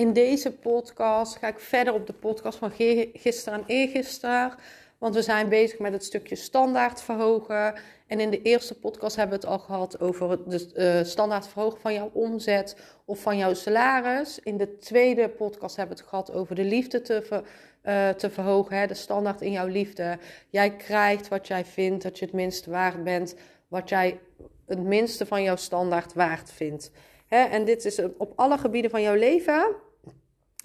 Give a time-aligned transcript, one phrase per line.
[0.00, 2.70] In deze podcast ga ik verder op de podcast van
[3.12, 4.54] gisteren en eergisteren.
[4.98, 7.74] Want we zijn bezig met het stukje standaard verhogen.
[8.06, 11.80] En in de eerste podcast hebben we het al gehad over de uh, standaard verhogen
[11.80, 14.38] van jouw omzet of van jouw salaris.
[14.38, 17.42] In de tweede podcast hebben we het gehad over de liefde te,
[17.82, 18.76] uh, te verhogen.
[18.76, 20.18] Hè, de standaard in jouw liefde.
[20.48, 23.34] Jij krijgt wat jij vindt dat je het minste waard bent.
[23.68, 24.20] Wat jij
[24.66, 26.90] het minste van jouw standaard waard vindt.
[27.26, 29.88] Hè, en dit is op alle gebieden van jouw leven.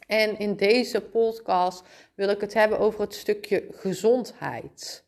[0.05, 1.83] En in deze podcast
[2.15, 5.03] wil ik het hebben over het stukje gezondheid.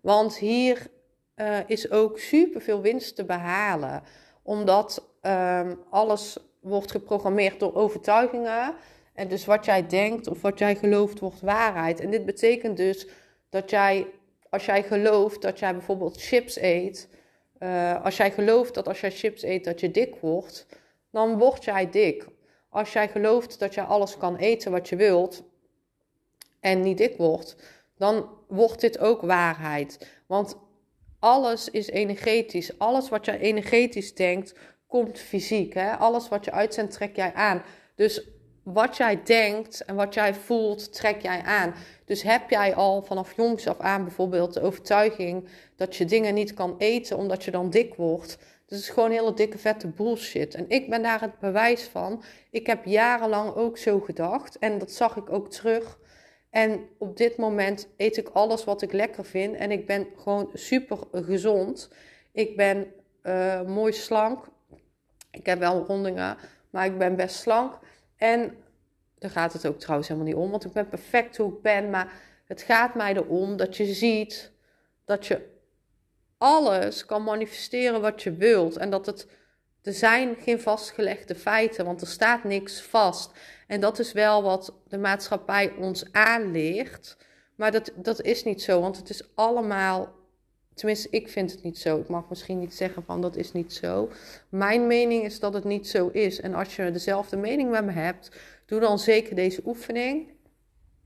[0.00, 0.90] Want hier
[1.36, 4.02] uh, is ook superveel winst te behalen.
[4.42, 8.74] Omdat um, alles wordt geprogrammeerd door overtuigingen.
[9.14, 12.00] En dus wat jij denkt of wat jij gelooft wordt waarheid.
[12.00, 13.06] En dit betekent dus
[13.48, 14.06] dat jij,
[14.50, 17.08] als jij gelooft dat jij bijvoorbeeld chips eet.
[17.58, 20.66] Uh, als jij gelooft dat als jij chips eet dat je dik wordt,
[21.10, 22.26] dan word jij dik.
[22.72, 25.42] Als jij gelooft dat jij alles kan eten wat je wilt
[26.60, 27.56] en niet dik wordt,
[27.96, 30.06] dan wordt dit ook waarheid.
[30.26, 30.56] Want
[31.18, 32.78] alles is energetisch.
[32.78, 34.54] Alles wat jij energetisch denkt,
[34.86, 35.74] komt fysiek.
[35.74, 35.96] Hè?
[35.96, 37.62] Alles wat je uitzendt, trek jij aan.
[37.94, 38.28] Dus
[38.62, 41.74] wat jij denkt en wat jij voelt, trek jij aan.
[42.04, 46.54] Dus heb jij al vanaf jongs af aan bijvoorbeeld de overtuiging dat je dingen niet
[46.54, 48.38] kan eten omdat je dan dik wordt.
[48.66, 50.54] Dat is gewoon hele dikke vette bullshit.
[50.54, 52.22] En ik ben daar het bewijs van.
[52.50, 55.98] Ik heb jarenlang ook zo gedacht en dat zag ik ook terug.
[56.50, 60.50] En op dit moment eet ik alles wat ik lekker vind en ik ben gewoon
[60.52, 61.90] super gezond.
[62.32, 62.92] Ik ben
[63.22, 64.44] uh, mooi slank.
[65.30, 66.36] Ik heb wel rondingen,
[66.70, 67.78] maar ik ben best slank.
[68.22, 68.56] En
[69.18, 71.90] daar gaat het ook trouwens helemaal niet om, want ik ben perfect hoe ik ben.
[71.90, 72.12] Maar
[72.46, 74.52] het gaat mij erom dat je ziet
[75.04, 75.48] dat je
[76.38, 78.76] alles kan manifesteren wat je wilt.
[78.76, 79.26] En dat het,
[79.82, 83.30] er zijn geen vastgelegde feiten, want er staat niks vast.
[83.66, 87.16] En dat is wel wat de maatschappij ons aanleert.
[87.56, 90.14] Maar dat, dat is niet zo, want het is allemaal
[90.74, 92.00] Tenminste, ik vind het niet zo.
[92.00, 94.10] Ik mag misschien niet zeggen van dat is niet zo.
[94.48, 96.40] Mijn mening is dat het niet zo is.
[96.40, 98.30] En als je dezelfde mening met me hebt,
[98.66, 100.30] doe dan zeker deze oefening.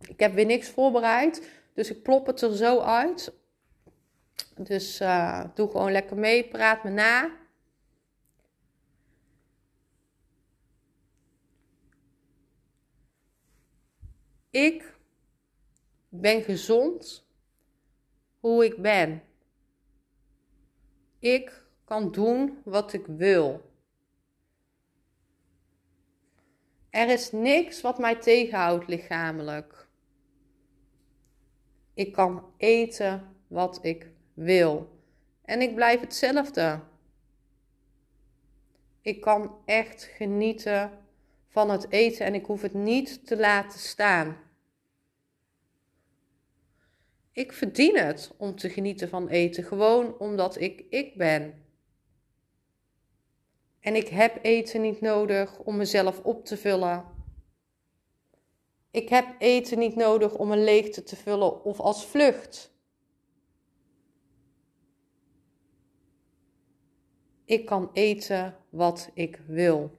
[0.09, 3.33] Ik heb weer niks voorbereid, dus ik plop het er zo uit.
[4.57, 7.31] Dus uh, doe gewoon lekker mee, praat me na.
[14.51, 14.95] Ik
[16.09, 17.27] ben gezond
[18.41, 19.23] hoe ik ben.
[21.19, 23.71] Ik kan doen wat ik wil.
[26.91, 29.87] Er is niks wat mij tegenhoudt lichamelijk.
[31.95, 35.01] Ik kan eten wat ik wil.
[35.45, 36.81] En ik blijf hetzelfde.
[39.01, 40.91] Ik kan echt genieten
[41.49, 44.37] van het eten en ik hoef het niet te laten staan.
[47.37, 51.65] Ik verdien het om te genieten van eten, gewoon omdat ik ik ben.
[53.81, 57.05] En ik heb eten niet nodig om mezelf op te vullen.
[58.91, 62.73] Ik heb eten niet nodig om een leegte te vullen of als vlucht.
[67.45, 69.97] Ik kan eten wat ik wil.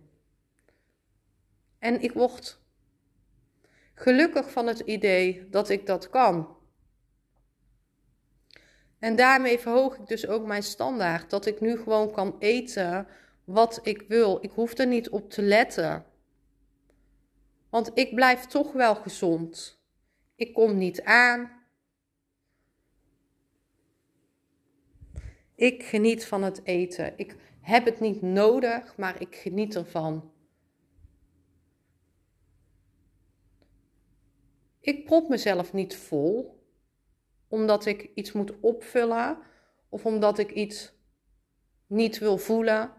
[1.79, 2.59] En ik word
[3.93, 6.56] gelukkig van het idee dat ik dat kan.
[8.99, 11.29] En daarmee verhoog ik dus ook mijn standaard.
[11.29, 13.07] Dat ik nu gewoon kan eten
[13.43, 14.37] wat ik wil.
[14.41, 16.05] Ik hoef er niet op te letten.
[17.69, 19.81] Want ik blijf toch wel gezond.
[20.35, 21.51] Ik kom niet aan.
[25.55, 27.13] Ik geniet van het eten.
[27.17, 30.31] Ik heb het niet nodig, maar ik geniet ervan.
[34.79, 36.56] Ik prop mezelf niet vol
[37.47, 39.37] omdat ik iets moet opvullen
[39.89, 40.93] of omdat ik iets
[41.87, 42.93] niet wil voelen.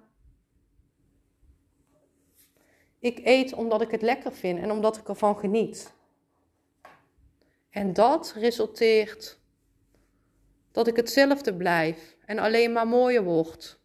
[2.98, 5.92] Ik eet omdat ik het lekker vind en omdat ik ervan geniet.
[7.70, 9.40] En dat resulteert
[10.72, 13.80] dat ik hetzelfde blijf en alleen maar mooier word.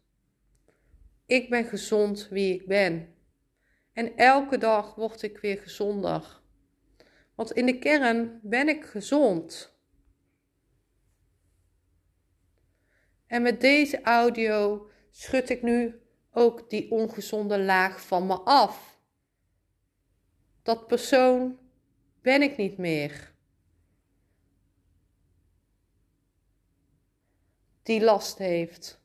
[1.26, 3.14] Ik ben gezond wie ik ben.
[3.92, 6.40] En elke dag word ik weer gezonder.
[7.34, 9.73] Want in de kern ben ik gezond.
[13.34, 16.00] En met deze audio schud ik nu
[16.30, 18.98] ook die ongezonde laag van me af.
[20.62, 21.58] Dat persoon
[22.22, 23.34] ben ik niet meer.
[27.82, 29.00] Die last heeft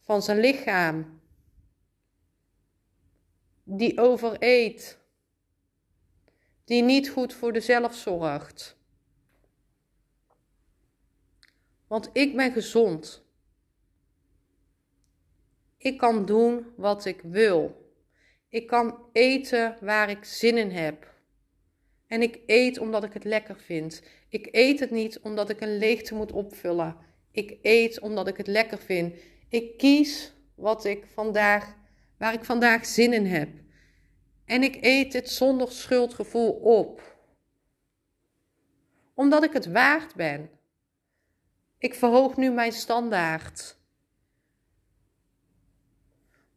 [0.00, 1.20] van zijn lichaam.
[3.62, 4.98] Die overeet.
[6.64, 8.76] Die niet goed voor de zelf zorgt.
[11.86, 13.21] Want ik ben gezond.
[15.82, 17.90] Ik kan doen wat ik wil.
[18.48, 21.14] Ik kan eten waar ik zin in heb.
[22.06, 24.02] En ik eet omdat ik het lekker vind.
[24.28, 26.96] Ik eet het niet omdat ik een leegte moet opvullen.
[27.30, 29.14] Ik eet omdat ik het lekker vind.
[29.48, 31.74] Ik kies wat ik vandaag,
[32.18, 33.48] waar ik vandaag zin in heb.
[34.44, 37.16] En ik eet het zonder schuldgevoel op.
[39.14, 40.50] Omdat ik het waard ben.
[41.78, 43.80] Ik verhoog nu mijn standaard.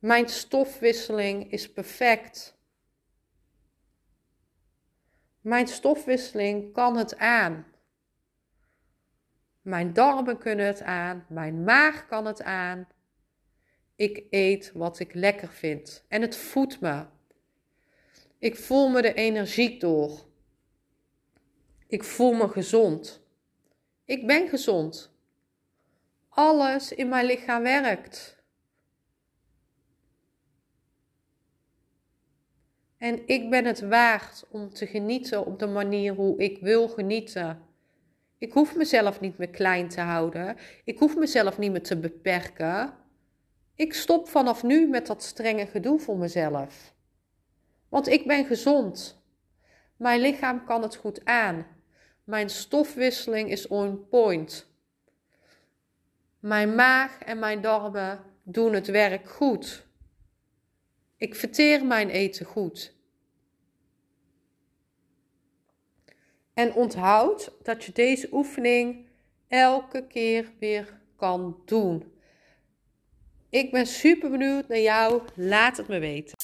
[0.06, 2.58] Mijn stofwisseling is perfect.
[5.42, 7.66] Mijn stofwisseling kan het aan.
[9.62, 11.26] Mijn darmen kunnen het aan.
[11.30, 12.88] Mijn maag kan het aan.
[13.96, 16.06] Ik eet wat ik lekker vind.
[16.08, 17.06] En het voedt me.
[18.40, 20.26] Ik voel me de energiek door.
[21.88, 23.22] Ik voel me gezond.
[24.04, 25.12] Ik ben gezond.
[26.30, 28.35] Alles in mijn lichaam werkt.
[32.98, 37.60] En ik ben het waard om te genieten op de manier hoe ik wil genieten.
[38.38, 40.58] Ik hoef mezelf niet meer klein te houden.
[40.84, 42.94] Ik hoef mezelf niet meer te beperken.
[43.76, 46.94] Ik stop vanaf nu met dat strenge gedoe voor mezelf.
[47.90, 49.24] Want ik ben gezond.
[49.98, 51.68] Mijn lichaam kan het goed aan.
[52.24, 54.74] Mijn stofwisseling is on point.
[56.40, 59.88] Mijn maag en mijn darmen doen het werk goed.
[61.18, 62.94] Ik verteer mijn eten goed.
[66.54, 69.08] En onthoud dat je deze oefening
[69.48, 72.14] elke keer weer kan doen.
[73.50, 75.22] Ik ben super benieuwd naar jou.
[75.36, 76.38] Laat het me weten.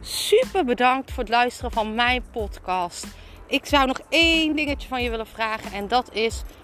[0.00, 3.06] Super bedankt voor het luisteren van mijn podcast.
[3.46, 6.42] Ik zou nog één dingetje van je willen vragen en dat is: